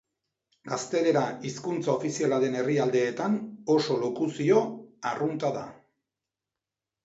[0.69, 3.37] Gaztelera hizkuntza ofiziala den herrialdeetan
[3.77, 4.65] oso lokuzio
[5.15, 5.71] arrunta da.